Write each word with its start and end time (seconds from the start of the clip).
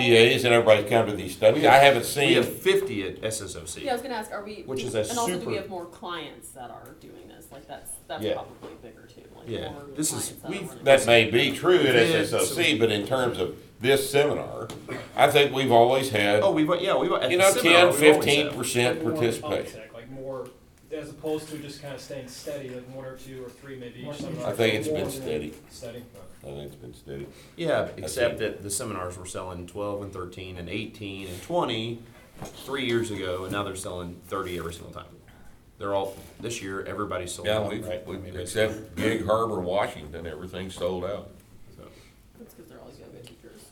PAs 0.00 0.44
and 0.44 0.54
everybody 0.54 0.88
come 0.88 1.06
to 1.06 1.12
these 1.12 1.34
studies. 1.36 1.64
I 1.64 1.74
haven't 1.76 2.14
We 2.16 2.34
have 2.34 2.44
seen, 2.46 2.54
fifty 2.54 3.02
at 3.06 3.20
SSOC. 3.22 3.82
Yeah, 3.82 3.90
I 3.90 3.92
was 3.94 4.02
gonna 4.02 4.14
ask, 4.14 4.30
are 4.32 4.44
we? 4.44 4.62
Which 4.66 4.82
is 4.84 4.94
a 4.94 5.00
And 5.00 5.18
also, 5.18 5.38
do 5.38 5.46
we 5.46 5.56
have 5.56 5.68
more 5.68 5.86
clients 5.86 6.48
that 6.50 6.70
are 6.70 6.94
doing 7.00 7.28
this? 7.28 7.46
Like, 7.52 7.66
that's, 7.68 7.90
that's 8.08 8.22
Yeah. 8.22 8.34
probably 8.34 8.76
bigger 8.82 9.06
too, 9.06 9.22
like 9.36 9.48
Yeah. 9.48 9.70
more 9.72 9.82
This 9.96 10.12
is- 10.12 10.12
clients 10.12 10.30
that 10.42 10.46
are 10.46 10.50
we've- 10.50 10.66
running 10.66 10.84
that 10.84 11.06
may 11.06 11.30
be 11.30 11.52
true 11.52 11.78
at 11.78 11.94
Yeah, 11.94 12.16
SSOC, 12.22 12.78
but 12.78 12.90
in 12.90 13.06
terms 13.06 13.38
of 13.38 13.56
this 13.80 14.10
seminar, 14.10 14.68
I 15.16 15.28
think 15.30 15.54
we've 15.54 15.72
always 15.72 16.10
had, 16.10 16.42
Oh, 16.42 16.50
we've, 16.52 16.68
yeah, 16.80 16.96
we've. 16.96 17.10
at 17.12 17.30
you 17.30 17.38
know, 17.38 17.50
seminar, 17.50 17.62
ten, 17.72 17.74
we've 17.74 17.86
always 17.86 17.98
fifteen 18.24 18.46
had- 18.46 18.56
percent 18.56 19.02
More 19.02 19.12
participation. 19.12 19.80
Uptick, 20.90 20.92
Like 20.92 21.00
more, 21.00 21.00
as 21.02 21.10
opposed 21.10 21.48
to 21.50 21.58
just 21.58 21.82
kind 21.82 21.94
of 21.94 22.00
staying 22.00 22.28
steady, 22.28 22.70
like 22.70 22.84
one 22.94 23.04
or 23.04 23.16
two 23.16 23.44
or 23.44 23.48
three 23.48 23.76
maybe 23.76 24.00
each 24.08 24.16
seminar. 24.16 24.48
I 24.48 24.52
think 24.52 24.74
it's 24.74 24.88
been 24.88 25.02
than 25.02 25.10
steady. 25.10 25.54
Steady. 25.70 26.02
I 26.42 26.46
think 26.46 26.58
it's 26.66 26.74
been 26.76 26.94
steady. 26.94 27.26
Yeah, 27.56 27.88
except 27.96 28.38
that 28.38 28.62
the 28.62 28.70
seminars 28.70 29.18
were 29.18 29.26
selling 29.26 29.66
twelve 29.66 30.02
and 30.02 30.12
thirteen 30.12 30.56
and 30.58 30.68
eighteen 30.68 31.28
and 31.28 31.42
twenty 31.42 32.00
three 32.64 32.86
years 32.86 33.10
ago, 33.10 33.44
and 33.44 33.52
now 33.52 33.62
they're 33.62 33.76
selling 33.76 34.16
thirty 34.28 34.58
every 34.58 34.72
single 34.72 34.92
time. 34.92 35.04
They're 35.78 35.94
all, 35.94 36.14
this 36.40 36.60
year, 36.62 36.82
everybody's 36.82 37.32
sold 37.32 37.48
Yeah, 37.48 37.58
out, 37.60 37.70
we've, 37.70 37.86
right? 37.86 38.02
I 38.06 38.10
we, 38.10 38.16
mean, 38.18 38.26
it's- 38.34 38.54
except 38.54 38.96
Gig 38.96 39.24
Harbor, 39.24 39.60
Washington, 39.60 40.26
everything's 40.26 40.74
sold 40.74 41.04
out. 41.06 41.30
so. 41.74 41.84
That's 42.38 42.52
because 42.52 42.70
they're 42.70 42.80
always 42.80 42.98
yoga 42.98 43.18
teachers. 43.26 43.62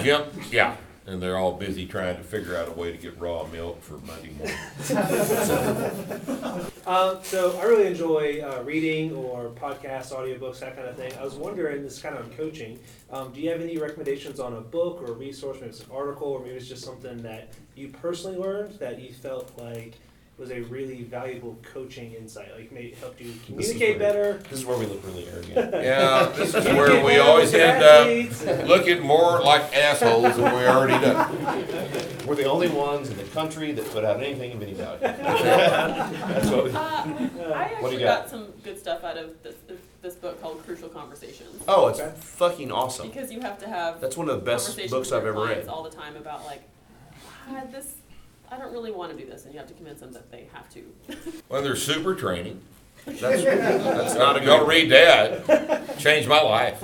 Jim, 0.00 0.22
yeah, 0.52 0.76
and 1.06 1.22
they're 1.22 1.36
all 1.36 1.52
busy 1.52 1.86
trying 1.86 2.16
to 2.16 2.22
figure 2.22 2.56
out 2.56 2.68
a 2.68 2.72
way 2.72 2.90
to 2.92 2.98
get 2.98 3.18
raw 3.20 3.46
milk 3.46 3.82
for 3.82 3.98
Monday 3.98 4.32
morning. 4.38 4.56
Um, 6.86 7.18
so 7.24 7.58
I 7.58 7.64
really 7.64 7.88
enjoy 7.88 8.40
uh, 8.42 8.62
reading 8.62 9.12
or 9.12 9.48
podcasts, 9.50 10.12
audiobooks, 10.12 10.60
that 10.60 10.76
kind 10.76 10.86
of 10.86 10.94
thing. 10.94 11.12
I 11.18 11.24
was 11.24 11.34
wondering, 11.34 11.82
this 11.82 11.94
is 11.94 11.98
kind 11.98 12.16
of 12.16 12.24
on 12.24 12.30
coaching. 12.34 12.78
Um, 13.10 13.32
do 13.32 13.40
you 13.40 13.50
have 13.50 13.60
any 13.60 13.76
recommendations 13.76 14.38
on 14.38 14.52
a 14.52 14.60
book 14.60 15.02
or 15.02 15.06
a 15.06 15.12
resource, 15.12 15.56
maybe 15.56 15.70
it's 15.70 15.80
an 15.80 15.90
article, 15.92 16.28
or 16.28 16.38
maybe 16.38 16.54
it's 16.54 16.68
just 16.68 16.84
something 16.84 17.20
that 17.22 17.52
you 17.74 17.88
personally 17.88 18.36
learned 18.36 18.78
that 18.78 19.00
you 19.00 19.12
felt 19.12 19.50
like 19.58 19.94
was 20.38 20.50
a 20.50 20.60
really 20.64 21.02
valuable 21.04 21.56
coaching 21.62 22.12
insight, 22.12 22.54
like 22.54 22.70
maybe 22.70 22.88
it 22.88 22.98
helped 22.98 23.18
you 23.20 23.28
This 23.28 23.36
is 23.38 23.44
communicate 23.46 23.98
where- 23.98 24.12
better? 24.12 24.32
This 24.50 24.58
is 24.60 24.66
where 24.66 24.76
we 24.78 24.84
look 24.84 25.02
really 25.06 25.26
arrogant. 25.28 25.72
Yeah, 25.82 26.26
this 26.36 26.54
is 26.54 26.64
where 26.66 27.02
we 27.04 27.16
always 27.16 27.52
with 27.52 27.60
your 27.62 27.70
end 27.70 27.82
up 28.60 28.68
looking 28.68 29.00
more 29.00 29.40
like 29.40 29.74
assholes 29.74 30.36
than 30.36 30.54
we 30.54 30.66
already 30.66 30.98
do. 31.04 31.12
We're 32.26 32.34
the 32.34 32.44
only 32.44 32.68
ones 32.68 33.08
in 33.08 33.16
the 33.16 33.22
country 33.24 33.72
that 33.72 33.86
put 33.92 34.04
out 34.04 34.22
anything 34.22 34.52
of 34.52 34.62
any 34.62 34.74
value. 34.74 34.98
That's 35.00 36.50
what 36.50 36.64
we. 36.64 36.70
Uh, 36.70 36.80
I 36.80 37.06
What 37.08 37.18
do 37.18 37.52
actually 37.54 37.92
you 37.94 37.98
got? 38.00 38.22
got? 38.22 38.30
some 38.30 38.46
good 38.64 38.78
stuff 38.78 39.04
out 39.04 39.16
of 39.16 39.42
this, 39.42 39.54
this 40.02 40.14
book 40.16 40.40
called 40.42 40.62
Crucial 40.66 40.88
Conversations. 40.88 41.62
Oh, 41.68 41.88
it's 41.88 42.00
Okay. 42.00 42.12
fucking 42.18 42.72
awesome. 42.72 43.08
Because 43.08 43.32
you 43.32 43.40
have 43.40 43.58
to 43.60 43.68
have 43.68 44.00
That's 44.00 44.16
one 44.16 44.28
of 44.28 44.38
the 44.40 44.44
best 44.44 44.76
books 44.90 45.12
I've 45.12 45.22
ever 45.24 45.32
clients 45.34 45.66
read. 45.66 45.72
all 45.72 45.82
the 45.84 45.90
time 45.90 46.16
about 46.16 46.44
like, 46.44 46.62
ah, 47.48 47.62
this, 47.70 47.94
I 48.50 48.58
don't 48.58 48.72
really 48.72 48.92
want 48.92 49.16
to 49.16 49.22
do 49.22 49.28
this, 49.30 49.44
and 49.44 49.52
you 49.52 49.58
have 49.58 49.68
to 49.68 49.74
convince 49.74 50.00
them 50.00 50.12
that 50.12 50.30
they 50.30 50.48
have 50.52 50.68
to. 50.70 50.82
Well, 51.48 51.62
there's 51.62 51.82
super 51.82 52.14
training. 52.14 52.60
That's, 53.06 53.44
that's 53.44 54.14
not 54.16 54.36
a 54.36 54.40
Go 54.44 54.58
good. 54.60 54.68
read 54.68 54.90
that. 54.90 55.96
Changed 55.98 56.28
my 56.28 56.40
life. 56.40 56.80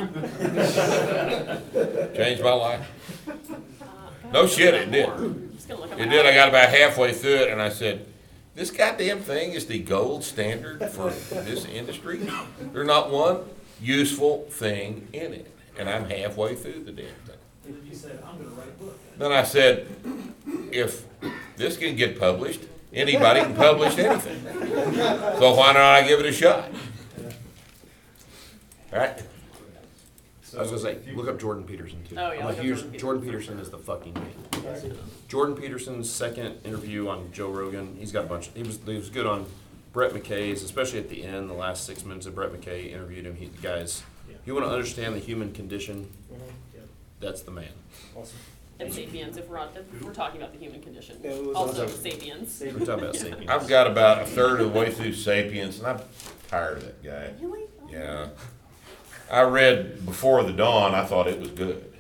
Changed 2.14 2.42
my 2.42 2.52
life. 2.52 2.88
Uh, 3.28 3.84
No 4.32 4.46
shit, 4.46 4.74
it 4.74 4.90
did. 4.92 5.08
I'm 5.08 5.50
just 5.54 5.68
gonna 5.68 5.80
look 5.80 5.92
at 5.92 5.98
It 6.00 6.08
did. 6.08 6.24
I 6.26 6.32
got 6.34 6.48
about 6.48 6.68
halfway 6.68 7.12
through 7.12 7.34
it 7.36 7.48
and 7.50 7.60
I 7.60 7.68
said, 7.70 8.06
this 8.54 8.70
goddamn 8.70 9.20
thing 9.20 9.52
is 9.52 9.66
the 9.66 9.78
gold 9.80 10.22
standard 10.24 10.90
for 10.92 11.10
this 11.10 11.64
industry. 11.64 12.20
There's 12.72 12.86
not 12.86 13.10
one 13.10 13.40
useful 13.80 14.46
thing 14.50 15.08
in 15.12 15.32
it. 15.32 15.50
And 15.78 15.88
I'm 15.90 16.04
halfway 16.08 16.54
through 16.54 16.84
the 16.84 16.92
damn 16.92 17.06
thing. 17.26 17.36
Then 17.64 17.80
You 17.88 17.94
said, 17.96 18.22
I'm 18.26 18.36
gonna 18.38 18.50
write 18.50 18.68
a 18.68 18.82
book. 18.84 18.98
Then 19.18 19.32
I 19.32 19.42
said, 19.42 19.86
if 20.70 21.04
this 21.62 21.76
can 21.76 21.94
get 21.96 22.18
published, 22.18 22.60
anybody 22.92 23.40
can 23.40 23.54
publish 23.54 23.96
anything. 23.96 24.42
So 25.38 25.54
why 25.54 25.72
don't 25.72 25.82
I 25.82 26.06
give 26.06 26.20
it 26.20 26.26
a 26.26 26.32
shot? 26.32 26.70
Right? 28.92 29.22
I 30.54 30.60
was 30.60 30.68
gonna 30.70 30.82
say, 30.82 30.98
look 31.14 31.28
up 31.28 31.38
Jordan 31.40 31.64
Peterson 31.64 32.04
too. 32.06 32.14
Oh, 32.18 32.30
yeah, 32.32 32.40
I'm 32.40 32.44
a 32.46 32.48
look 32.50 32.58
up 32.58 32.64
huge- 32.64 32.76
Jordan 32.80 32.98
Jordan 32.98 33.22
Peterson 33.22 33.58
is 33.58 33.70
the 33.70 33.78
fucking 33.78 34.12
man. 34.12 34.96
Jordan 35.28 35.56
Peterson's 35.56 36.10
second 36.10 36.58
interview 36.64 37.08
on 37.08 37.32
Joe 37.32 37.48
Rogan, 37.48 37.96
he's 37.98 38.12
got 38.12 38.24
a 38.24 38.28
bunch, 38.28 38.50
he 38.54 38.62
was, 38.62 38.78
he 38.84 38.94
was 38.96 39.08
good 39.08 39.24
on 39.26 39.46
Brett 39.94 40.12
McKay's, 40.12 40.62
especially 40.62 40.98
at 40.98 41.08
the 41.08 41.24
end, 41.24 41.48
the 41.48 41.54
last 41.54 41.86
six 41.86 42.04
minutes 42.04 42.26
of 42.26 42.34
Brett 42.34 42.52
McKay 42.52 42.92
interviewed 42.92 43.24
him, 43.24 43.36
he, 43.36 43.46
guys, 43.62 44.02
if 44.28 44.46
you 44.46 44.54
wanna 44.54 44.66
understand 44.66 45.14
the 45.14 45.20
human 45.20 45.52
condition, 45.54 46.10
Mhm, 46.30 46.38
yeah, 46.74 46.80
that's 47.18 47.40
the 47.42 47.50
man. 47.50 47.68
awesome. 48.14 48.36
And 48.82 48.92
sapiens 48.92 49.36
if 49.36 49.48
we're 49.48 49.58
on, 49.58 49.68
if 49.76 50.02
we're 50.04 50.12
talking 50.14 50.40
about 50.40 50.52
the 50.52 50.58
human 50.58 50.82
condition. 50.82 51.18
Yeah, 51.22 51.30
it 51.30 51.46
was 51.46 51.56
also 51.56 51.82
also- 51.82 51.96
sapiens. 51.96 52.52
Same. 52.52 52.78
We're 52.78 52.86
talking 52.86 53.04
about 53.04 53.16
sapiens. 53.16 53.50
I've 53.50 53.68
got 53.68 53.86
about 53.86 54.22
a 54.22 54.26
third 54.26 54.60
of 54.60 54.72
the 54.72 54.78
way 54.78 54.90
through 54.92 55.12
Sapiens 55.14 55.78
and 55.78 55.86
I'm 55.88 56.00
tired 56.48 56.78
of 56.78 56.84
that 56.84 57.02
guy. 57.02 57.30
Really? 57.40 57.62
Yeah. 57.90 58.28
I 59.30 59.42
read 59.42 60.04
Before 60.04 60.42
the 60.42 60.52
Dawn, 60.52 60.94
I 60.94 61.04
thought 61.04 61.26
it 61.26 61.38
was 61.40 61.50
good. 61.50 61.92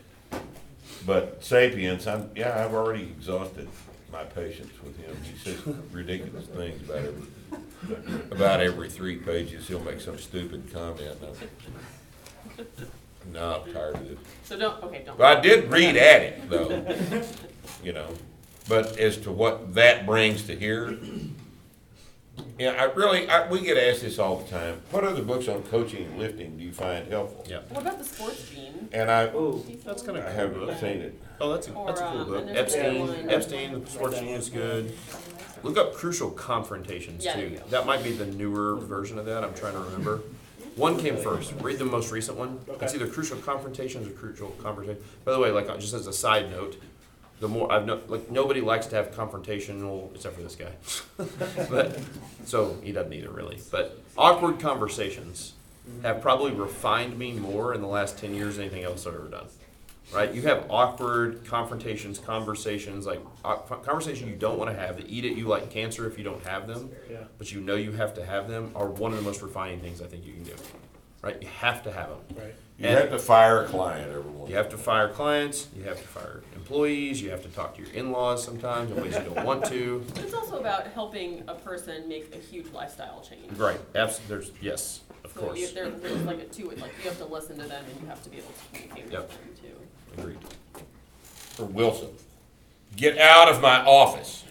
But 1.06 1.42
Sapiens, 1.44 2.06
I'm, 2.06 2.30
yeah, 2.36 2.64
I've 2.64 2.74
already 2.74 3.02
exhausted 3.04 3.68
my 4.12 4.24
patience 4.24 4.72
with 4.82 4.96
him. 4.98 5.16
He 5.24 5.38
says 5.38 5.58
ridiculous 5.90 6.46
things 6.46 6.82
about 6.88 6.98
every, 6.98 8.30
about 8.30 8.60
every 8.60 8.90
three 8.90 9.16
pages, 9.16 9.66
he'll 9.68 9.80
make 9.82 10.00
some 10.00 10.18
stupid 10.18 10.72
comment. 10.72 11.00
and 11.22 12.64
I'm- 12.78 12.86
No, 13.32 13.62
I'm 13.66 13.72
tired 13.72 13.94
of 13.96 14.08
this. 14.08 14.18
So 14.44 14.58
don't. 14.58 14.82
Okay, 14.84 15.02
don't. 15.04 15.16
But 15.18 15.38
I 15.38 15.40
did 15.40 15.70
read 15.70 15.96
at 15.96 16.22
it 16.22 16.50
though, 16.50 17.22
you 17.84 17.92
know. 17.92 18.08
But 18.68 18.98
as 18.98 19.16
to 19.18 19.32
what 19.32 19.74
that 19.74 20.06
brings 20.06 20.44
to 20.44 20.54
here, 20.56 20.96
yeah, 22.58 22.70
I 22.78 22.84
really, 22.84 23.28
I, 23.28 23.48
we 23.50 23.60
get 23.60 23.76
asked 23.76 24.02
this 24.02 24.18
all 24.18 24.36
the 24.36 24.48
time. 24.50 24.80
What 24.90 25.04
other 25.04 25.22
books 25.22 25.48
on 25.48 25.62
coaching 25.64 26.04
and 26.06 26.18
lifting 26.18 26.56
do 26.56 26.64
you 26.64 26.72
find 26.72 27.06
helpful? 27.08 27.44
Yeah, 27.48 27.60
What 27.70 27.82
about 27.82 27.98
the 27.98 28.04
sports 28.04 28.48
gene? 28.48 28.88
And 28.92 29.10
I, 29.10 29.24
Oh, 29.28 29.64
that's 29.84 30.02
I 30.02 30.06
kinda 30.06 30.22
cool 30.22 30.30
haven't 30.30 30.66
book. 30.66 30.78
seen 30.78 30.88
it. 31.00 31.20
Oh, 31.40 31.52
that's 31.52 31.68
a, 31.68 31.72
Or, 31.72 31.86
that's 31.88 32.00
a 32.00 32.04
cool 32.04 32.20
um, 32.20 32.28
book. 32.28 32.44
and 32.48 32.56
Epstein, 32.56 32.96
another 32.96 33.30
Epstein, 33.30 33.80
the 33.84 33.90
sports 33.90 34.18
gene 34.20 34.28
is 34.28 34.48
good. 34.48 34.92
Look 35.64 35.76
up 35.76 35.94
Crucial 35.94 36.30
Confrontations 36.30 37.24
Yeah, 37.24 37.36
there 37.36 37.48
too. 37.50 37.56
go. 37.56 37.62
That 37.70 37.86
might 37.86 38.02
be 38.04 38.12
the 38.12 38.26
newer 38.26 38.76
version 38.76 39.18
of 39.18 39.26
that. 39.26 39.42
I'm 39.44 39.54
trying 39.54 39.74
to 39.74 39.80
remember. 39.80 40.20
One 40.76 40.98
came 40.98 41.16
first. 41.16 41.52
Read 41.60 41.78
the 41.78 41.84
most 41.84 42.10
recent 42.10 42.38
one. 42.38 42.58
It's 42.66 42.82
Okay. 42.82 42.94
either 42.94 43.06
Crucial 43.06 43.38
Confrontations 43.38 44.06
or 44.08 44.10
Crucial 44.12 44.50
Confrontation. 44.62 45.02
By 45.24 45.32
the 45.32 45.38
way, 45.38 45.50
like 45.50 45.68
uh, 45.68 45.76
just 45.76 45.94
as 45.94 46.06
a 46.06 46.12
side 46.12 46.50
note, 46.50 46.76
the 47.40 47.48
more 47.48 47.70
I've 47.70 47.84
no, 47.86 48.00
like 48.08 48.30
nobody 48.30 48.60
likes 48.60 48.86
to 48.86 48.96
have 48.96 49.10
confrontational 49.12 50.14
except 50.14 50.36
for 50.36 50.42
this 50.42 50.56
guy. 50.56 50.72
but 51.70 51.98
so 52.46 52.76
he 52.82 52.92
doesn't 52.92 53.12
either 53.12 53.30
really. 53.30 53.58
But 53.70 53.98
awkward 54.16 54.60
conversations 54.60 55.52
have 56.02 56.22
probably 56.22 56.52
refined 56.52 57.18
me 57.18 57.32
more 57.32 57.74
in 57.74 57.80
the 57.80 57.88
last 57.88 58.16
ten 58.18 58.34
years 58.34 58.56
than 58.56 58.66
anything 58.66 58.84
else 58.84 59.06
I've 59.06 59.14
ever 59.14 59.28
done 59.28 59.46
right? 60.12 60.32
You 60.34 60.42
have 60.42 60.66
awkward 60.70 61.44
confrontations, 61.44 62.18
conversations, 62.18 63.06
like 63.06 63.20
uh, 63.44 63.56
conversations 63.56 64.28
you 64.30 64.36
don't 64.36 64.58
want 64.58 64.70
to 64.70 64.76
have 64.76 64.96
that 64.96 65.08
eat 65.08 65.24
at 65.24 65.36
you 65.36 65.46
like 65.46 65.70
cancer 65.70 66.06
if 66.06 66.18
you 66.18 66.24
don't 66.24 66.44
have 66.44 66.66
them, 66.66 66.90
yeah. 67.10 67.18
but 67.38 67.52
you 67.52 67.60
know 67.60 67.74
you 67.74 67.92
have 67.92 68.14
to 68.14 68.24
have 68.24 68.48
them, 68.48 68.72
are 68.74 68.88
one 68.88 69.12
of 69.12 69.18
the 69.18 69.24
most 69.24 69.42
refining 69.42 69.80
things 69.80 70.02
I 70.02 70.06
think 70.06 70.26
you 70.26 70.32
can 70.32 70.44
do, 70.44 70.54
right? 71.22 71.40
You 71.40 71.48
have 71.48 71.82
to 71.84 71.92
have 71.92 72.08
them. 72.08 72.18
Right. 72.36 72.54
You 72.78 72.88
have 72.88 73.10
to 73.10 73.18
fire 73.18 73.62
a 73.62 73.68
client 73.68 74.10
every 74.10 74.22
once. 74.32 74.50
You 74.50 74.56
have 74.56 74.68
to 74.70 74.78
fire 74.78 75.08
clients, 75.08 75.68
you 75.76 75.84
have 75.84 76.00
to 76.00 76.08
fire 76.08 76.42
employees, 76.56 77.22
you 77.22 77.30
have 77.30 77.42
to 77.42 77.48
talk 77.48 77.76
to 77.76 77.82
your 77.82 77.92
in-laws 77.92 78.42
sometimes 78.42 78.90
in 78.90 79.00
ways 79.00 79.14
you 79.14 79.32
don't 79.32 79.46
want 79.46 79.64
to. 79.66 80.04
But 80.14 80.24
it's 80.24 80.34
also 80.34 80.58
about 80.58 80.88
helping 80.88 81.44
a 81.46 81.54
person 81.54 82.08
make 82.08 82.34
a 82.34 82.38
huge 82.38 82.72
lifestyle 82.72 83.20
change. 83.20 83.56
Right, 83.56 83.78
abs- 83.94 84.20
there's, 84.26 84.50
yes, 84.60 85.02
of 85.34 85.40
So 85.40 85.46
course, 85.46 85.58
you, 85.58 85.68
there, 85.68 85.90
there's 85.90 86.22
like 86.22 86.40
a 86.40 86.44
two, 86.44 86.68
like 86.70 86.92
you 87.02 87.08
have 87.08 87.18
to 87.18 87.24
listen 87.24 87.56
to 87.58 87.64
them 87.66 87.84
and 87.90 88.00
you 88.00 88.06
have 88.08 88.22
to 88.22 88.30
be 88.30 88.38
able 88.38 88.48
to 88.48 88.78
communicate 88.78 89.04
with 89.04 89.12
Yep. 89.12 89.28
them 89.30 89.38
too. 89.60 90.20
agreed. 90.20 90.38
For 91.54 91.64
Wilson, 91.64 92.08
get 92.96 93.18
out 93.18 93.48
of 93.48 93.60
my 93.60 93.84
office. 93.84 94.44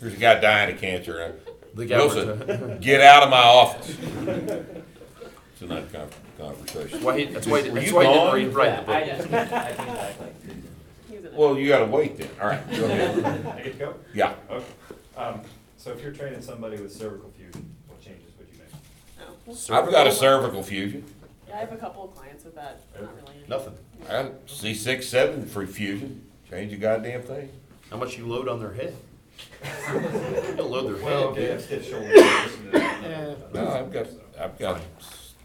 There's 0.00 0.14
a 0.14 0.16
guy 0.16 0.40
dying 0.40 0.74
of 0.74 0.80
cancer. 0.80 1.34
The 1.74 1.86
guy 1.86 1.98
Wilson, 1.98 2.78
get 2.80 3.00
out 3.00 3.22
of 3.24 3.30
my 3.30 3.42
office. 3.42 3.96
It's 3.98 5.62
another 5.62 5.86
con- 5.92 6.08
conversation. 6.38 7.02
Why 7.02 7.18
he, 7.20 7.24
that's 7.26 7.46
why, 7.46 7.62
Were 7.62 7.68
that's 7.70 7.86
you 7.88 7.94
why 7.94 8.04
he 8.04 8.12
didn't 8.12 8.24
gone? 8.24 8.34
read, 8.34 8.54
write 8.54 8.76
the 8.76 8.82
book. 8.82 8.94
I 8.94 9.06
just, 9.06 9.32
I 9.32 9.72
think 9.72 9.88
exactly. 9.88 10.28
In 11.16 11.26
it. 11.26 11.32
Well, 11.34 11.58
you 11.58 11.68
gotta 11.68 11.86
wait 11.86 12.16
then. 12.18 12.28
All 12.40 12.48
right, 12.48 12.70
go 12.70 12.84
ahead. 12.84 13.46
I 13.46 13.62
get 13.62 13.72
to 13.72 13.78
go? 13.78 13.94
Yeah. 14.14 14.34
Okay. 14.50 14.64
Um, 15.16 15.40
so 15.76 15.90
if 15.92 16.02
you're 16.02 16.12
training 16.12 16.42
somebody 16.42 16.80
with 16.80 16.92
cervical 16.92 17.30
fusion, 17.36 17.74
what 17.88 18.00
changes 18.00 18.32
would 18.38 18.48
you 18.52 18.58
make? 18.58 18.68
Oh, 19.20 19.24
well, 19.28 19.31
I've 19.48 19.90
got 19.90 20.06
a 20.06 20.12
cervical 20.12 20.62
fusion. 20.62 21.04
Yeah, 21.48 21.56
I 21.56 21.60
have 21.60 21.72
a 21.72 21.76
couple 21.76 22.04
of 22.04 22.14
clients 22.14 22.44
with 22.44 22.54
that, 22.54 22.80
not 23.00 23.10
really. 23.16 23.44
Nothing. 23.48 23.74
I 24.08 24.30
C 24.46 24.74
six, 24.74 25.08
seven 25.08 25.46
for 25.46 25.66
fusion. 25.66 26.24
Change 26.48 26.70
the 26.70 26.76
goddamn 26.78 27.22
thing. 27.22 27.50
How 27.90 27.96
much 27.96 28.16
you 28.18 28.26
load 28.26 28.48
on 28.48 28.60
their 28.60 28.72
head? 28.72 28.94
You 29.94 30.54
don't 30.56 30.70
load 30.70 30.94
their 30.94 31.04
Well, 31.04 31.18
head, 31.18 31.26
okay, 31.28 31.40
dude. 31.40 31.50
that's 31.50 31.64
his 31.66 31.86
shoulder. 31.86 32.08
listen 32.08 32.64
to 32.66 32.70
that. 32.72 33.02
Yeah. 33.02 33.34
No, 33.54 33.68
I've 33.70 33.92
got, 33.92 34.06
I've 34.38 34.58
got, 34.58 34.80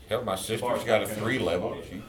hell, 0.10 0.24
my 0.24 0.36
sister's 0.36 0.84
got 0.84 1.04
a 1.04 1.08
three 1.08 1.40
level. 1.40 1.76
She 1.90 2.02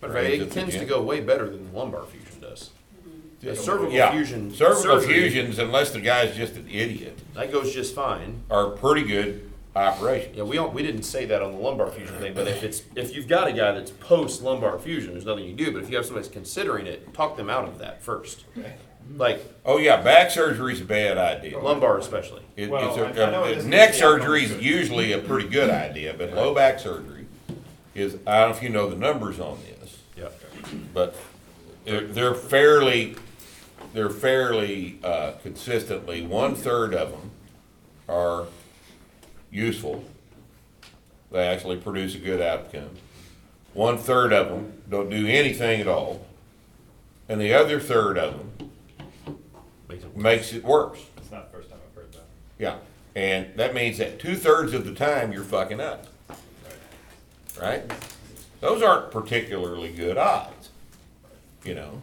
But 0.00 0.10
trains 0.10 0.42
it 0.42 0.48
the 0.48 0.54
tends 0.54 0.76
to 0.76 0.84
go 0.84 1.00
way 1.02 1.20
better 1.20 1.48
than 1.48 1.72
lumbar 1.72 2.04
fusion 2.06 2.40
does. 2.40 2.70
Mm-hmm. 3.08 3.48
A 3.48 3.56
cervical 3.56 3.92
Yeah, 3.92 4.10
fusion 4.10 4.50
Cervical 4.52 4.82
surgery- 5.00 5.14
fusions, 5.14 5.58
unless 5.58 5.90
the 5.92 6.00
guy's 6.00 6.36
just 6.36 6.54
an 6.56 6.68
idiot, 6.68 7.18
That 7.34 7.52
goes 7.52 7.72
just 7.72 7.94
fine. 7.94 8.42
are 8.50 8.70
pretty 8.70 9.02
good 9.06 9.49
operations. 9.80 10.36
Yeah, 10.36 10.44
we 10.44 10.56
don't, 10.56 10.72
we 10.74 10.82
didn't 10.82 11.02
say 11.02 11.24
that 11.26 11.42
on 11.42 11.52
the 11.52 11.58
lumbar 11.58 11.90
fusion 11.90 12.16
thing, 12.18 12.34
but 12.34 12.46
if 12.46 12.62
it's, 12.62 12.82
if 12.94 13.14
you've 13.14 13.28
got 13.28 13.48
a 13.48 13.52
guy 13.52 13.72
that's 13.72 13.90
post 13.90 14.42
lumbar 14.42 14.78
fusion, 14.78 15.12
there's 15.12 15.24
nothing 15.24 15.44
you 15.44 15.54
do, 15.54 15.72
but 15.72 15.82
if 15.82 15.90
you 15.90 15.96
have 15.96 16.04
somebody 16.06 16.24
that's 16.24 16.32
considering 16.32 16.86
it, 16.86 17.12
talk 17.14 17.36
them 17.36 17.50
out 17.50 17.64
of 17.66 17.78
that 17.78 18.02
first. 18.02 18.44
Like 19.16 19.42
Oh, 19.64 19.78
yeah, 19.78 20.00
back 20.02 20.30
surgery's 20.30 20.80
a 20.80 20.84
bad 20.84 21.18
idea. 21.18 21.58
lumbar 21.58 21.98
especially. 21.98 22.42
It, 22.56 22.70
Well, 22.70 22.88
it's 23.06 23.18
I- 23.18 23.22
I 23.24 23.30
know 23.30 23.44
it 23.44 23.52
a, 23.52 23.54
doesn't 23.56 23.70
neck 23.70 23.90
get 23.92 23.98
surgery 23.98 24.44
is 24.44 24.52
usually 24.62 25.12
a 25.12 25.18
pretty 25.18 25.48
good 25.48 25.70
idea, 25.70 26.14
but 26.16 26.32
low 26.32 26.54
back 26.54 26.78
surgery 26.78 27.26
is, 27.94 28.16
I 28.26 28.40
don't 28.40 28.50
know 28.50 28.56
if 28.56 28.62
you 28.62 28.68
know 28.68 28.88
the 28.88 28.96
numbers 28.96 29.40
on 29.40 29.58
this, 29.80 29.98
Yeah. 30.16 30.28
but 30.94 31.16
they're, 31.84 32.06
they're 32.06 32.34
fairly, 32.34 33.16
they're 33.94 34.10
fairly, 34.10 35.00
uh, 35.02 35.32
consistently, 35.42 36.24
one-third 36.24 36.94
of 36.94 37.10
them 37.10 37.30
are 38.08 38.46
useful. 39.50 40.04
They 41.30 41.46
actually 41.46 41.76
produce 41.76 42.14
a 42.14 42.18
good 42.18 42.40
outcome. 42.40 42.90
One-third 43.74 44.32
of 44.32 44.48
them 44.48 44.82
don't 44.88 45.08
do 45.10 45.26
anything 45.26 45.80
at 45.80 45.86
all. 45.86 46.26
And 47.28 47.40
the 47.40 47.54
other 47.54 47.78
third 47.78 48.18
of 48.18 48.36
them 48.38 48.70
Makes 49.88 50.04
it- 50.04 50.16
makes 50.16 50.52
it 50.52 50.64
worse. 50.64 50.98
It's 51.16 51.30
not 51.30 51.50
the 51.50 51.56
first 51.58 51.70
time 51.70 51.78
I've 51.88 51.96
heard 51.96 52.12
that. 52.12 52.24
Yeah, 52.58 52.76
and 53.14 53.48
that 53.56 53.74
means 53.74 53.98
that 53.98 54.18
two-thirds 54.20 54.72
of 54.72 54.84
the 54.84 54.94
time 54.94 55.32
you're 55.32 55.44
fucking 55.44 55.80
up. 55.80 56.06
Right? 57.60 57.82
Those 58.60 58.82
aren't 58.82 59.10
particularly 59.10 59.90
good 59.90 60.16
odds, 60.16 60.70
you 61.64 61.74
know? 61.74 62.00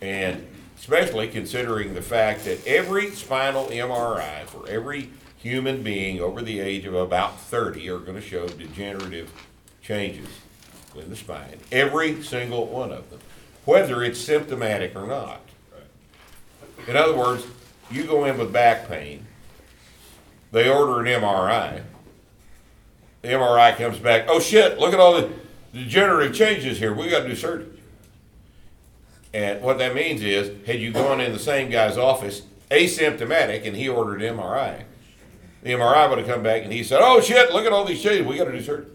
And 0.00 0.46
especially 0.78 1.28
considering 1.28 1.94
the 1.94 2.02
fact 2.02 2.44
that 2.44 2.64
every 2.66 3.10
spinal 3.10 3.68
MRI 3.70 4.44
for 4.46 4.68
every 4.68 5.10
human 5.38 5.82
being 5.82 6.20
over 6.20 6.42
the 6.42 6.60
age 6.60 6.84
of 6.84 6.94
about 6.94 7.40
thirty 7.40 7.88
are 7.88 7.98
gonna 7.98 8.20
show 8.20 8.48
degenerative 8.48 9.30
changes 9.82 10.28
in 10.96 11.08
the 11.10 11.16
spine. 11.16 11.58
Every 11.70 12.22
single 12.22 12.66
one 12.66 12.92
of 12.92 13.08
them, 13.10 13.20
whether 13.64 14.02
it's 14.02 14.20
symptomatic 14.20 14.96
or 14.96 15.06
not. 15.06 15.40
In 16.86 16.96
other 16.96 17.16
words, 17.16 17.46
you 17.90 18.04
go 18.04 18.24
in 18.24 18.38
with 18.38 18.52
back 18.52 18.88
pain, 18.88 19.26
they 20.52 20.68
order 20.68 21.00
an 21.00 21.06
MRI. 21.06 21.82
The 23.22 23.28
MRI 23.28 23.76
comes 23.76 23.98
back, 23.98 24.26
oh 24.28 24.40
shit, 24.40 24.78
look 24.78 24.94
at 24.94 25.00
all 25.00 25.20
the 25.20 25.30
degenerative 25.72 26.34
changes 26.34 26.78
here, 26.78 26.94
we 26.94 27.10
gotta 27.10 27.28
do 27.28 27.36
surgery. 27.36 27.80
And 29.34 29.60
what 29.60 29.78
that 29.78 29.94
means 29.94 30.22
is, 30.22 30.66
had 30.66 30.80
you 30.80 30.92
gone 30.92 31.20
in 31.20 31.32
the 31.32 31.38
same 31.38 31.70
guy's 31.70 31.98
office, 31.98 32.42
asymptomatic, 32.70 33.66
and 33.66 33.76
he 33.76 33.88
ordered 33.88 34.20
MRI, 34.20 34.84
the 35.62 35.70
MRI 35.70 36.08
would 36.08 36.18
have 36.18 36.26
come 36.26 36.42
back 36.42 36.62
and 36.62 36.72
he 36.72 36.82
said, 36.82 37.00
oh 37.02 37.20
shit, 37.20 37.52
look 37.52 37.64
at 37.66 37.72
all 37.72 37.84
these 37.84 38.02
changes, 38.02 38.26
we 38.26 38.36
gotta 38.36 38.52
do 38.52 38.62
surgery. 38.62 38.86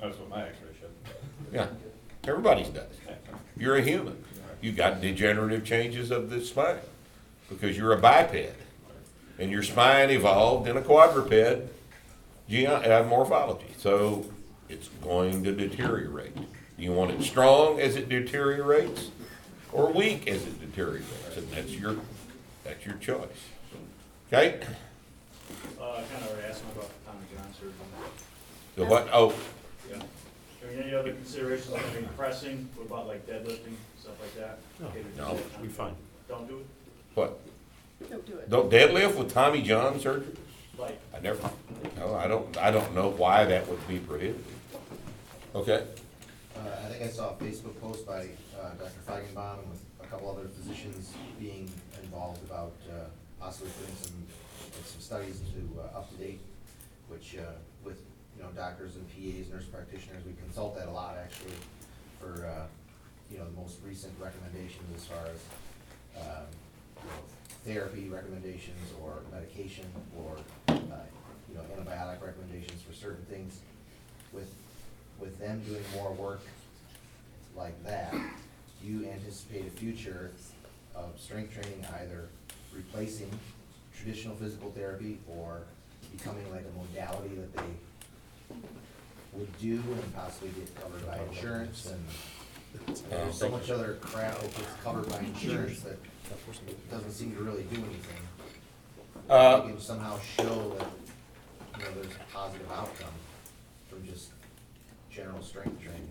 That's 0.00 0.18
what 0.18 0.28
my 0.28 0.42
x-ray 0.42 0.68
showed. 0.80 0.90
Yeah, 1.52 1.66
everybody's 2.28 2.68
does. 2.68 2.88
You're 3.56 3.76
a 3.76 3.82
human. 3.82 4.22
You 4.60 4.72
got 4.72 5.00
degenerative 5.00 5.64
changes 5.64 6.10
of 6.10 6.30
the 6.30 6.40
spine 6.40 6.78
because 7.48 7.76
you're 7.76 7.92
a 7.92 7.98
biped. 7.98 8.56
And 9.38 9.50
your 9.50 9.62
spine 9.62 10.10
evolved 10.10 10.68
in 10.68 10.76
a 10.76 10.82
quadruped 10.82 11.32
uh, 11.32 13.04
morphology. 13.08 13.74
So 13.78 14.26
it's 14.68 14.88
going 15.02 15.44
to 15.44 15.52
deteriorate. 15.52 16.36
You 16.76 16.92
want 16.92 17.10
it 17.12 17.22
strong 17.22 17.80
as 17.80 17.96
it 17.96 18.08
deteriorates 18.08 19.10
or 19.72 19.92
weak 19.92 20.28
as 20.28 20.42
it 20.42 20.60
deteriorates. 20.60 21.36
And 21.36 21.50
that's 21.50 21.72
your, 21.72 21.96
that's 22.64 22.84
your 22.86 22.96
choice. 22.96 23.48
Okay? 24.34 24.58
Uh, 25.80 25.90
I 25.92 26.02
kind 26.02 26.24
of 26.24 26.30
already 26.32 26.48
asked 26.48 26.62
him 26.62 26.70
about 26.74 26.88
the 26.88 27.10
Tommy 27.10 27.24
John 27.32 27.54
surgery. 27.54 27.72
The 28.74 28.84
what? 28.84 29.08
Oh, 29.12 29.32
Yeah. 29.88 29.96
Are 29.98 30.72
there 30.72 30.82
any 30.82 30.92
other 30.94 31.12
considerations, 31.12 31.70
like 31.70 31.82
maybe 31.94 32.08
pressing, 32.16 32.68
what 32.74 32.86
about 32.86 33.06
like 33.06 33.24
deadlifting, 33.28 33.74
stuff 34.00 34.14
like 34.20 34.34
that? 34.36 34.58
Okay, 34.82 35.02
we 35.08 35.16
No. 35.16 35.28
can 35.28 35.38
say 35.38 35.62
Be 35.62 35.68
fine. 35.68 35.94
Don't 36.28 36.48
do 36.48 36.58
it, 36.58 36.66
what? 37.14 37.38
Don't 38.10 38.26
do 38.26 38.32
it. 38.38 38.50
Don't 38.50 38.70
deadlift 38.72 39.14
with 39.16 39.32
Tommy 39.32 39.62
John 39.62 40.00
surgery? 40.00 40.34
like, 40.76 40.98
I 41.16 41.20
never, 41.20 41.48
no, 41.96 42.16
I 42.16 42.26
don't, 42.26 42.56
I 42.56 42.72
don't 42.72 42.92
know 42.96 43.10
why 43.10 43.44
that 43.44 43.68
would 43.68 43.86
be 43.86 43.98
prohibited. 44.00 44.42
Okay, 45.54 45.84
Uh, 46.56 46.60
I 46.84 46.88
think 46.88 47.04
I 47.04 47.08
saw 47.08 47.30
a 47.30 47.34
Facebook 47.34 47.80
post 47.80 48.04
by 48.04 48.26
uh, 48.60 48.70
Dr. 48.80 49.00
Feigenbaum 49.06 49.58
with 49.70 49.80
a 50.02 50.06
couple 50.08 50.28
other 50.28 50.48
physicians 50.48 51.12
being 51.38 51.70
involved 52.02 52.42
about 52.44 52.72
uh, 52.90 52.94
possibly 53.40 53.70
putting 53.80 53.96
some, 53.96 54.12
some 54.84 55.00
studies 55.00 55.40
into 55.40 55.80
uh, 55.80 56.00
UpToDate, 56.00 56.38
which 57.08 57.36
uh, 57.38 57.52
with, 57.84 58.00
you 58.36 58.42
know, 58.42 58.48
doctors 58.50 58.96
and 58.96 59.06
PAs, 59.08 59.52
nurse 59.52 59.64
practitioners, 59.64 60.24
we 60.24 60.32
consult 60.42 60.76
that 60.76 60.88
a 60.88 60.90
lot 60.90 61.16
actually 61.22 61.54
for, 62.20 62.46
uh, 62.46 62.66
you 63.30 63.38
know, 63.38 63.44
the 63.44 63.60
most 63.60 63.78
recent 63.84 64.12
recommendations 64.20 64.84
as 64.94 65.04
far 65.04 65.24
as, 65.26 66.22
um, 66.22 66.46
you 67.02 67.08
know, 67.08 67.16
therapy 67.64 68.08
recommendations 68.08 68.92
or 69.02 69.20
medication 69.32 69.86
or, 70.18 70.36
uh, 70.68 71.04
you 71.48 71.54
know, 71.54 71.62
antibiotic 71.76 72.22
recommendations 72.22 72.82
for 72.82 72.92
certain 72.92 73.24
things. 73.26 73.60
With, 74.32 74.52
with 75.20 75.38
them 75.38 75.62
doing 75.66 75.82
more 75.94 76.12
work 76.12 76.40
like 77.56 77.82
that, 77.84 78.12
do 78.12 78.88
you 78.88 79.06
anticipate 79.08 79.66
a 79.66 79.70
future 79.70 80.32
of 80.94 81.18
strength 81.18 81.54
training 81.54 81.84
either 82.00 82.28
replacing 82.74 83.30
traditional 83.96 84.34
physical 84.36 84.70
therapy 84.72 85.18
or 85.28 85.62
becoming 86.16 86.48
like 86.52 86.64
a 86.64 86.78
modality 86.78 87.34
that 87.36 87.56
they 87.56 88.56
would 89.32 89.58
do 89.58 89.74
and 89.74 90.14
possibly 90.14 90.50
get 90.50 90.74
covered 90.80 91.06
by 91.06 91.18
insurance 91.30 91.86
and 91.90 92.04
and 92.86 92.96
there's 93.08 93.38
so 93.38 93.48
much 93.48 93.70
other 93.70 93.98
crap 94.00 94.36
that 94.38 94.50
gets 94.56 94.68
covered 94.82 95.08
by 95.08 95.20
insurance 95.20 95.80
that 95.82 95.96
doesn't 96.90 97.12
seem 97.12 97.34
to 97.36 97.42
really 97.42 97.62
do 97.64 97.76
anything. 97.76 98.18
Uh, 99.30 99.62
You 99.64 99.72
can 99.74 99.80
somehow 99.80 100.18
show 100.36 100.76
that, 100.78 100.88
you 101.78 101.84
know, 101.84 101.90
there's 101.94 102.14
a 102.16 102.34
positive 102.36 102.66
outcome 102.72 103.14
from 103.88 104.04
just 104.04 104.30
general 105.10 105.40
strength 105.42 105.80
training. 105.80 106.08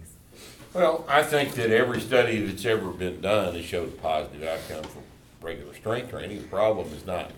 well, 0.74 1.04
I 1.10 1.22
think 1.24 1.54
that 1.56 1.70
every 1.70 2.00
study 2.00 2.40
that's 2.46 2.64
ever 2.66 2.92
been 2.92 3.20
done 3.20 3.56
has 3.56 3.66
showed 3.66 3.90
a 3.90 3.92
positive 4.02 4.44
outcome 4.44 4.90
from 4.90 5.04
regular 5.44 5.74
strength 5.74 6.10
training. 6.10 6.42
The 6.42 6.48
problem 6.48 6.88
is 6.94 7.06
not 7.06 7.32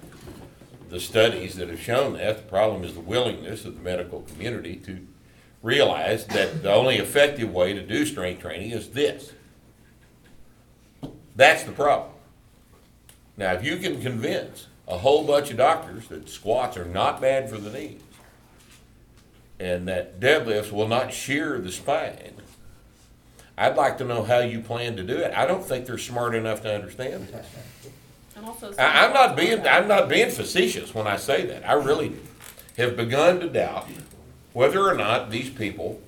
the 0.89 0.99
studies 0.99 1.55
that 1.55 1.69
have 1.69 1.81
shown 1.81 2.13
that, 2.13 2.37
the 2.37 2.43
problem 2.43 2.83
is 2.83 2.93
the 2.93 2.99
willingness 2.99 3.65
of 3.65 3.75
the 3.75 3.81
medical 3.81 4.21
community 4.21 4.75
to 4.77 5.05
realize 5.63 6.25
that 6.27 6.61
the 6.61 6.71
only 6.71 6.97
effective 6.97 7.51
way 7.51 7.73
to 7.73 7.81
do 7.81 8.05
strength 8.05 8.41
training 8.41 8.69
is 8.69 8.89
this. 8.89 9.33
That's 11.35 11.63
the 11.63 11.71
problem. 11.71 12.11
Now, 13.35 13.53
if 13.53 13.65
you 13.65 13.77
can 13.77 13.99
convince 14.01 14.67
a 14.87 14.99
whole 14.99 15.25
bunch 15.25 15.49
of 15.49 15.57
doctors 15.57 16.07
that 16.07 16.29
squats 16.29 16.77
are 16.77 16.85
not 16.85 17.19
bad 17.19 17.49
for 17.49 17.57
the 17.57 17.71
knees, 17.71 18.01
and 19.59 19.87
that 19.87 20.19
deadlifts 20.19 20.71
will 20.71 20.87
not 20.87 21.11
shear 21.11 21.57
the 21.59 21.71
spine, 21.71 22.35
I'd 23.57 23.75
like 23.75 23.97
to 23.99 24.03
know 24.03 24.23
how 24.23 24.39
you 24.39 24.59
plan 24.59 24.97
to 24.97 25.03
do 25.03 25.17
it. 25.17 25.33
I 25.33 25.45
don't 25.45 25.63
think 25.63 25.85
they're 25.85 25.97
smart 25.97 26.35
enough 26.35 26.61
to 26.63 26.73
understand 26.73 27.27
this. 27.29 27.47
And 28.35 28.45
also. 28.45 28.73
I, 28.77 29.05
I'm 29.05 29.13
not 29.13 29.37
being, 29.37 29.65
I'm 29.65 29.87
not 29.87 30.09
being 30.09 30.29
facetious 30.29 30.93
when 30.93 31.07
I 31.07 31.15
say 31.15 31.45
that. 31.45 31.67
I 31.67 31.73
really 31.73 32.15
have 32.77 32.97
begun 32.97 33.39
to 33.39 33.49
doubt 33.49 33.87
whether 34.51 34.81
or 34.81 34.93
not 34.93 35.31
these 35.31 35.49
people 35.49 36.01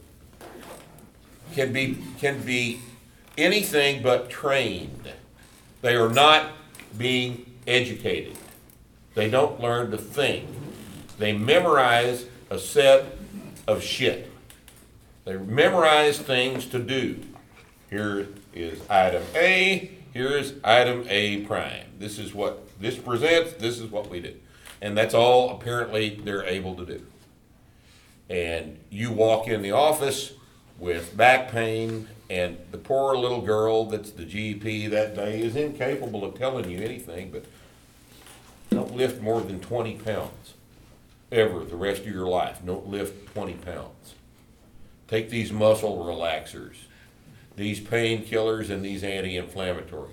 can 1.53 1.71
be, 1.71 1.97
can 2.19 2.41
be 2.41 2.79
anything 3.37 4.03
but 4.03 4.29
trained. 4.29 5.11
They 5.81 5.95
are 5.95 6.09
not 6.09 6.51
being 6.97 7.45
educated. 7.65 8.37
They 9.13 9.29
don't 9.29 9.61
learn 9.61 9.91
to 9.91 9.97
think. 9.97 10.49
They 11.17 11.33
memorize 11.33 12.25
a 12.49 12.59
set 12.59 13.17
of 13.67 13.83
shit. 13.83 14.31
They 15.25 15.37
memorize 15.37 16.19
things 16.19 16.65
to 16.67 16.79
do. 16.79 17.19
Here 17.89 18.27
is 18.53 18.81
item 18.89 19.23
A, 19.35 19.91
here 20.13 20.35
is 20.37 20.55
item 20.63 21.05
A 21.09 21.41
prime. 21.41 21.85
This 21.99 22.19
is 22.19 22.33
what 22.33 22.67
this 22.79 22.97
presents, 22.97 23.53
this 23.53 23.79
is 23.79 23.89
what 23.89 24.09
we 24.09 24.19
do. 24.19 24.35
And 24.81 24.97
that's 24.97 25.13
all 25.13 25.51
apparently 25.51 26.19
they're 26.23 26.43
able 26.43 26.75
to 26.75 26.85
do. 26.85 27.01
And 28.29 28.77
you 28.89 29.11
walk 29.11 29.47
in 29.47 29.61
the 29.61 29.71
office 29.71 30.33
with 30.79 31.15
back 31.15 31.49
pain, 31.49 32.07
and 32.29 32.57
the 32.71 32.77
poor 32.77 33.15
little 33.15 33.41
girl 33.41 33.85
that's 33.85 34.11
the 34.11 34.25
GP 34.25 34.89
that 34.91 35.15
day 35.15 35.41
is 35.41 35.55
incapable 35.55 36.25
of 36.25 36.37
telling 36.37 36.69
you 36.69 36.79
anything, 36.79 37.31
but 37.31 37.45
don't 38.69 38.95
lift 38.95 39.21
more 39.21 39.41
than 39.41 39.61
twenty 39.61 39.95
pounds 39.95 40.53
ever 41.31 41.63
the 41.63 41.77
rest 41.77 42.01
of 42.01 42.07
your 42.07 42.27
life. 42.27 42.59
Don't 42.65 42.87
lift 42.89 43.33
twenty 43.33 43.53
pounds. 43.53 44.15
Take 45.07 45.29
these 45.29 45.53
muscle 45.53 46.03
relaxers. 46.05 46.75
These 47.57 47.81
painkillers 47.81 48.69
and 48.69 48.85
these 48.85 49.03
anti-inflammatories. 49.03 50.11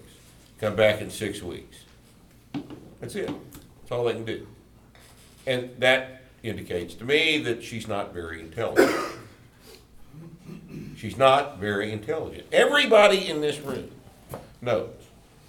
Come 0.59 0.75
back 0.75 1.01
in 1.01 1.11
six 1.11 1.43
weeks. 1.43 1.77
That's 3.01 3.15
it. 3.15 3.27
That's 3.29 3.93
all 3.93 4.05
they 4.05 4.15
can 4.15 4.25
do. 4.25 4.47
And 5.47 5.71
that 5.79 6.23
indicates 6.43 6.95
to 6.95 7.05
me 7.05 7.39
that 7.39 7.63
she's 7.63 7.87
not 7.87 8.13
very 8.15 8.41
intelligent. 8.41 8.91
She's 10.97 11.19
not 11.19 11.59
very 11.59 11.93
intelligent. 11.93 12.47
Everybody 12.51 13.29
in 13.29 13.43
this 13.43 13.61
room 13.61 13.91
knows 14.63 14.95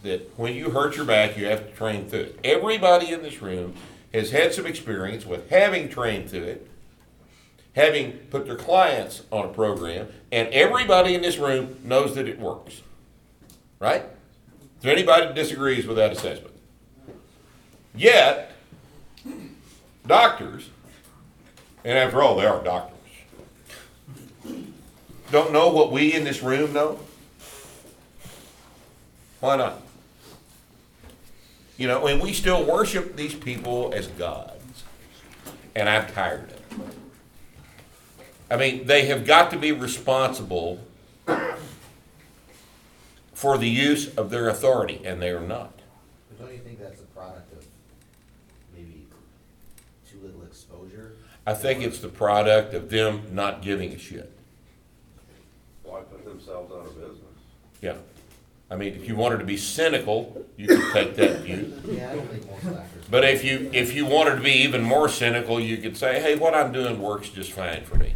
that 0.03 0.37
when 0.37 0.53
you 0.53 0.71
hurt 0.71 0.97
your 0.97 1.05
back, 1.05 1.37
you 1.37 1.45
have 1.45 1.65
to 1.65 1.75
train 1.75 2.09
through 2.09 2.19
it. 2.19 2.39
Everybody 2.43 3.11
in 3.11 3.23
this 3.23 3.41
room 3.41 3.73
has 4.13 4.31
had 4.31 4.53
some 4.53 4.65
experience 4.65 5.25
with 5.25 5.49
having 5.49 5.87
trained 5.87 6.29
through 6.29 6.43
it, 6.43 6.67
having 7.75 8.13
put 8.29 8.46
their 8.46 8.55
clients 8.55 9.24
on 9.32 9.46
a 9.46 9.50
program, 9.50 10.08
and 10.32 10.48
everybody 10.50 11.13
in 11.13 11.22
this 11.22 11.38
room 11.38 11.77
knows 11.84 12.15
that 12.15 12.27
it 12.27 12.39
works. 12.39 12.82
Right? 13.79 14.01
Is 14.01 14.82
there 14.82 14.94
anybody 14.94 15.27
that 15.27 15.36
disagrees 15.36 15.86
with 15.86 15.98
that 15.98 16.12
assessment? 16.12 16.55
Yet, 17.94 18.51
doctors, 20.08 20.70
and 21.84 21.98
after 21.98 22.22
all, 22.22 22.38
they 22.38 22.46
are 22.46 22.63
doctors, 22.63 22.96
don't 25.32 25.51
know 25.51 25.70
what 25.70 25.91
we 25.91 26.13
in 26.13 26.24
this 26.24 26.41
room 26.41 26.72
know? 26.72 27.00
Why 29.39 29.58
not? 29.58 29.82
You 31.77 31.88
know, 31.88 32.08
and 32.08 32.22
we 32.22 32.32
still 32.32 32.63
worship 32.63 33.17
these 33.17 33.36
people 33.36 33.91
as 33.94 34.08
gods. 34.08 34.84
And 35.75 35.89
I'm 35.89 36.08
tired. 36.08 36.54
I 38.49 38.57
mean, 38.57 38.85
they 38.85 39.05
have 39.05 39.25
got 39.25 39.49
to 39.51 39.57
be 39.57 39.71
responsible 39.71 40.79
for 43.33 43.57
the 43.57 43.69
use 43.69 44.15
of 44.15 44.29
their 44.29 44.47
authority, 44.49 45.01
and 45.03 45.21
they 45.21 45.29
are 45.29 45.41
not. 45.41 45.73
But 46.29 46.45
don't 46.45 46.53
you 46.53 46.59
think 46.59 46.79
that's 46.79 47.01
a 47.01 47.05
product 47.05 47.51
of 47.53 47.65
maybe 48.75 49.07
too 50.09 50.19
little 50.23 50.43
exposure? 50.43 51.13
I 51.45 51.53
think 51.53 51.83
it's 51.83 51.99
the 51.99 52.07
product 52.07 52.73
of 52.73 52.89
them 52.89 53.23
not 53.31 53.61
giving 53.61 53.91
a 53.93 53.97
shit. 53.97 54.31
Why 55.83 56.01
put 56.01 56.23
themselves 56.23 56.71
out 56.71 56.85
of 56.87 56.95
business? 56.95 57.19
Yeah. 57.81 57.95
I 58.69 58.75
mean, 58.75 58.95
if 58.95 59.07
you 59.07 59.15
wanted 59.15 59.37
to 59.39 59.45
be 59.45 59.57
cynical, 59.57 60.45
you 60.57 60.67
could 60.67 60.91
take 60.91 61.15
that 61.17 61.41
view. 61.41 61.73
Yeah, 61.87 62.11
I 62.11 62.15
don't 62.15 62.27
think 62.27 62.49
most 62.49 62.63
doctors. 62.63 63.05
But 63.11 63.23
if 63.23 63.43
you, 63.43 63.69
if 63.73 63.93
you 63.93 64.07
wanted 64.07 64.35
to 64.35 64.41
be 64.41 64.53
even 64.53 64.81
more 64.81 65.07
cynical, 65.07 65.59
you 65.59 65.77
could 65.77 65.95
say, 65.95 66.19
hey, 66.19 66.35
what 66.35 66.55
I'm 66.55 66.71
doing 66.71 66.99
works 66.99 67.29
just 67.29 67.51
fine 67.51 67.83
for 67.83 67.95
me. 67.95 68.15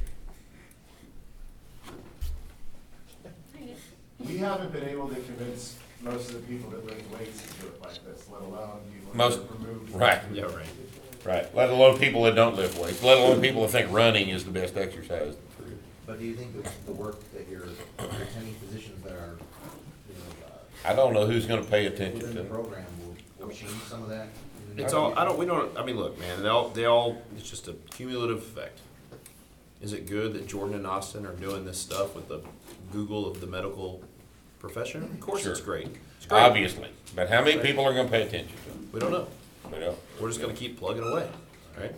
Haven't 4.40 4.72
been 4.72 4.88
able 4.88 5.08
to 5.10 5.16
convince 5.16 5.78
most 6.02 6.30
of 6.30 6.36
the 6.36 6.54
people 6.54 6.70
that 6.72 6.86
lift 6.86 7.10
weights 7.18 7.42
to 7.42 7.62
do 7.62 7.68
it 7.68 7.82
like 7.82 8.04
this, 8.06 8.26
let 8.32 8.42
alone 8.42 8.80
people 8.94 9.16
Most- 9.16 9.48
that 9.48 9.60
remove. 9.60 9.96
right. 9.96 10.22
Yeah, 10.34 10.44
right. 10.44 10.66
Right. 11.26 11.54
Let 11.56 11.70
alone 11.70 12.00
people 12.00 12.24
that 12.24 12.36
don't 12.36 12.56
lift 12.56 12.80
weights, 12.80 13.04
let 13.04 13.18
alone 13.18 13.42
people 13.42 13.62
that 13.64 13.72
think 13.72 13.92
running 13.92 14.30
is 14.30 14.46
the 14.46 14.52
best 14.52 14.78
exercise. 14.78 15.36
But 16.06 16.18
do 16.20 16.26
you 16.26 16.34
think 16.34 16.64
that 16.64 16.72
the 16.86 16.94
work 16.94 17.20
that 17.34 17.48
you're, 17.50 17.66
attending 18.00 18.56
physicians 18.56 19.04
that 19.04 19.12
are, 19.12 19.38
you 20.08 20.16
know, 20.16 20.48
uh, 20.48 20.90
I 20.90 20.96
don't 20.96 21.14
know 21.14 21.28
who's 21.28 21.46
gonna 21.46 21.62
pay 21.64 21.86
attention 21.88 22.20
within 22.20 22.36
to 22.36 22.42
the 22.42 22.46
it. 22.46 22.50
program 22.50 22.86
will, 23.38 23.46
will 23.48 23.54
change 23.54 23.74
some 23.88 24.02
of 24.04 24.10
that? 24.10 24.28
It's 24.78 24.94
all, 24.94 25.14
I 25.20 25.26
don't, 25.26 25.38
we 25.38 25.46
don't, 25.46 25.78
I 25.78 25.84
mean, 25.84 25.98
look, 25.98 26.18
man, 26.18 26.42
they 26.42 26.48
all, 26.48 26.70
they 26.70 26.86
all, 26.86 27.22
it's 27.38 27.50
just 27.50 27.68
a 27.68 27.74
cumulative 27.92 28.38
effect. 28.38 28.80
Is 29.82 29.92
it 29.94 30.08
good 30.08 30.34
that 30.34 30.48
Jordan 30.48 30.76
and 30.76 30.88
Austin 30.88 31.26
are 31.26 31.34
doing 31.36 31.66
this 31.66 31.78
stuff 31.78 32.16
with 32.16 32.28
the 32.30 32.42
Google 32.92 33.28
of 33.28 33.42
the 33.42 33.48
medical 33.48 34.02
profession? 34.60 35.04
Of 35.04 35.20
course 35.20 35.46
it's 35.46 35.60
Sure. 35.60 35.66
great. 35.66 35.88
It's 36.18 36.26
great. 36.28 36.40
Obviously. 36.40 36.90
But 37.16 37.30
how 37.30 37.44
many 37.44 37.60
people 37.60 37.84
are 37.86 37.94
gonna 37.94 38.10
pay 38.10 38.24
attention 38.24 38.56
to 38.66 38.70
it? 38.72 38.94
We 38.94 39.00
don't 39.00 39.12
know. 39.12 39.28
You 39.74 39.80
know, 39.80 39.96
We're 40.20 40.28
just 40.30 40.42
gonna 40.42 40.54
keep 40.54 40.78
plugging 40.80 41.04
away, 41.04 41.28
right? 41.78 41.96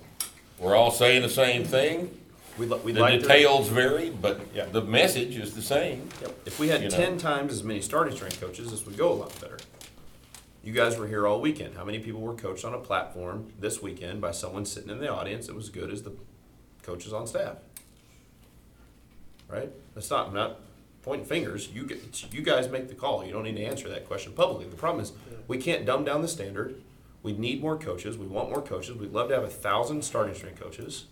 we're 0.60 0.75
all 0.75 0.91
saying 0.91 1.22
the 1.24 1.30
same 1.30 1.63
thing. 1.63 2.18
We'd, 2.58 2.70
li- 2.70 2.80
we'd 2.84 2.96
The 2.96 3.00
like 3.00 3.22
to. 3.22 3.27
details 3.27 3.70
vary, 3.70 4.10
but 4.10 4.41
Yeah. 4.53 4.65
the 4.65 4.82
message 4.82 5.38
is 5.38 5.56
the 5.56 5.62
same. 5.62 6.10
Yep. 6.22 6.39
If 6.46 6.60
we 6.60 6.68
had 6.68 6.82
know. 6.82 6.89
ten 6.89 7.18
times 7.18 7.53
as 7.53 7.63
many 7.63 7.82
starting 7.82 8.13
strength 8.15 8.39
coaches, 8.41 8.70
this 8.72 8.86
would 8.86 8.98
go 8.98 9.12
a 9.12 9.15
lot 9.15 9.39
better. 9.41 9.58
You 10.63 10.74
guys 10.74 10.98
were 11.00 11.08
here 11.08 11.25
all 11.25 11.41
weekend. 11.41 11.75
How 11.75 11.86
many 11.86 11.98
people 12.00 12.22
were 12.22 12.36
coached 12.36 12.65
on 12.65 12.74
a 12.74 12.77
platform 12.77 13.51
this 13.60 13.82
weekend 13.82 14.22
by 14.22 14.32
someone 14.32 14.65
sitting 14.65 14.89
in 14.91 15.00
the 15.00 15.08
audience 15.08 15.48
that 15.48 15.56
was 15.56 15.70
good 15.70 15.89
as 15.91 16.03
the 16.03 16.12
coaches 16.84 17.13
on 17.13 17.25
staff? 17.25 17.56
Right? 19.48 19.72
That's 19.96 20.10
not, 20.10 20.27
I'm 20.27 20.34
not 20.34 20.60
pointing 21.03 21.25
fingers. 21.25 21.70
You 21.70 21.84
get, 21.86 21.98
it's- 21.98 22.25
you 22.31 22.41
guys 22.41 22.70
make 22.70 22.88
the 22.88 22.96
call. 22.96 23.25
You 23.25 23.31
don't 23.34 23.43
need 23.43 23.55
to 23.58 23.63
answer 23.63 23.89
that 23.89 24.08
question 24.08 24.34
publicly. 24.34 24.67
The 24.67 24.75
problem 24.75 25.03
is, 25.03 25.12
we 25.48 25.58
can't 25.58 25.86
dumb 25.86 26.03
down 26.03 26.22
the 26.22 26.27
standard. 26.27 26.81
We 27.24 27.34
need 27.34 27.62
more 27.62 27.77
coaches. 27.77 28.17
We 28.17 28.25
want 28.27 28.50
more 28.50 28.62
coaches. 28.62 28.96
We'd 28.98 29.12
love 29.13 29.29
to 29.29 29.36
have 29.36 29.43
a 29.43 29.48
thousand 29.50 30.03
starting 30.03 30.34
strength 30.36 30.60
coaches, 30.60 31.05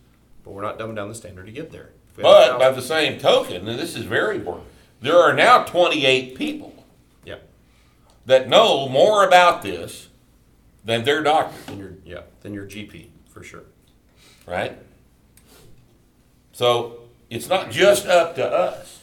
but 0.44 0.52
we're 0.52 0.62
not 0.62 0.80
dumbing 0.80 0.96
down 0.96 1.10
the 1.10 1.16
standard 1.16 1.46
to 1.46 1.52
get 1.52 1.72
there. 1.72 1.90
If 2.12 2.18
we 2.18 2.24
had 2.24 2.30
a 2.30 2.34
But 2.54 2.60
by 2.60 2.66
thousand- 2.66 2.76
the 2.82 2.88
same 2.88 3.20
token, 3.20 3.68
and 3.68 3.80
this 3.80 3.96
is 3.96 4.06
very 4.06 4.38
important, 4.38 4.68
there 5.02 5.18
are 5.18 5.34
now 5.34 5.64
twenty-eight 5.64 6.36
people 6.36 6.86
Yeah. 7.26 7.38
that 8.26 8.50
know 8.50 8.88
more 8.90 9.24
about 9.26 9.62
this 9.62 10.08
than 10.84 11.04
their 11.04 11.22
doctor, 11.22 11.56
Then 11.68 11.78
your 11.78 11.94
yeah, 12.06 12.22
then 12.42 12.54
your 12.54 12.66
GP 12.66 13.10
for 13.30 13.44
sure. 13.44 13.64
right? 14.48 14.78
So 16.52 17.02
it's 17.30 17.48
not 17.48 17.70
just 17.72 18.06
up 18.08 18.36
to 18.36 18.46
us. 18.46 18.99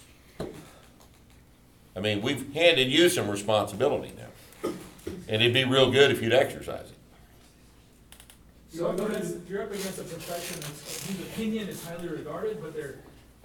I 1.96 2.00
mean, 2.00 2.20
we've 2.20 2.52
handed 2.52 2.88
you 2.88 3.08
some 3.08 3.30
responsibility 3.30 4.12
now. 4.16 4.70
And 5.28 5.40
it'd 5.42 5.54
be 5.54 5.64
real 5.64 5.90
good 5.90 6.10
if 6.10 6.22
you'd 6.22 6.34
exercise 6.34 6.90
it. 6.90 6.92
So 8.76 8.94
you're 9.48 9.62
up- 9.62 9.70
against 9.72 9.98
a 9.98 10.02
profession 10.02 10.60
whose 10.62 11.26
opinion 11.28 11.68
is 11.68 11.82
highly 11.84 12.08
regarded, 12.08 12.60
but 12.60 12.74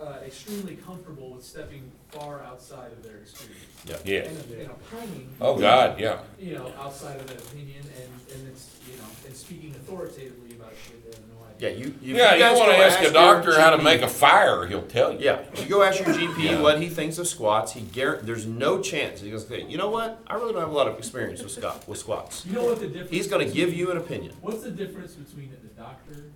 uh, 0.01 0.20
extremely 0.25 0.75
comfortable 0.77 1.31
with 1.31 1.43
stepping 1.43 1.91
far 2.10 2.41
outside 2.43 2.91
of 2.91 3.03
their 3.03 3.17
experience. 3.17 3.65
Yeah. 3.86 3.98
Yes. 4.03 4.27
And, 4.27 4.60
you 4.60 4.67
know, 4.67 4.75
pining. 4.89 5.29
Oh, 5.39 5.58
God, 5.58 6.00
yeah. 6.00 6.20
You 6.39 6.55
know, 6.55 6.72
outside 6.79 7.20
of 7.20 7.27
that 7.27 7.38
opinion 7.41 7.81
and, 7.81 8.38
and 8.39 8.48
it's, 8.48 8.77
you 8.89 8.98
know, 8.98 9.03
and 9.25 9.36
speaking 9.36 9.72
authoritatively 9.75 10.55
about 10.55 10.74
shit 10.86 11.03
they 11.03 11.17
have 11.17 11.27
no 11.27 11.36
Yeah, 11.60 11.67
idea. 11.70 11.86
you. 11.86 11.96
you 12.01 12.15
Yeah, 12.15 12.34
you 12.34 12.39
guys 12.41 12.58
wanna 12.58 12.72
go 12.74 12.81
ask 12.81 13.00
a 13.00 13.03
your 13.03 13.12
doctor 13.13 13.60
how 13.60 13.70
to 13.70 13.77
GP 13.77 13.84
make 13.84 14.01
a 14.01 14.08
fire, 14.08 14.65
he'll 14.65 14.81
tell 14.81 15.13
you. 15.13 15.20
Yeah, 15.22 15.41
you 15.55 15.65
go 15.67 15.84
ask 15.84 16.00
your 16.00 16.13
GP 16.13 16.38
Yeah. 16.43 16.62
what 16.62 16.81
he 16.81 16.89
thinks 16.89 17.17
of 17.17 17.27
squats. 17.27 17.74
He 17.74 17.81
guar- 17.81 18.22
there's 18.22 18.46
no 18.48 18.81
chance 18.81 19.22
he's 19.22 19.29
gonna 19.31 19.39
say, 19.62 19.70
you 19.70 19.77
know 19.77 19.89
what? 19.89 20.22
I 20.27 20.34
really 20.36 20.51
don't 20.53 20.62
have 20.62 20.72
a 20.72 20.75
lot 20.75 20.88
of 20.88 20.98
experience 20.98 21.41
with 21.43 21.51
squat 21.51 21.88
with 21.88 22.00
squats. 22.00 22.46
You 22.46 22.53
know 22.53 22.65
what 22.65 22.79
the 22.79 22.88
difference? 22.88 23.12
He's 23.12 23.27
gonna 23.27 23.46
give 23.46 23.74
you 23.74 23.91
an 23.91 23.98
opinion. 23.98 24.34
What's 24.41 24.63
the 24.63 24.72
difference 24.72 25.13
between 25.13 25.51
the 25.51 25.67
doctor 25.81 26.13
and 26.13 26.34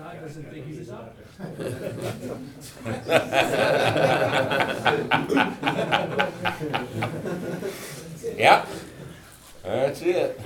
God 0.00 0.20
doesn't 0.22 0.50
think 0.50 0.66
he's 0.66 0.88
a 0.88 0.92
doctor. 0.92 1.24
Yep, 8.36 8.68
that's 9.62 10.02
it. 10.02 10.40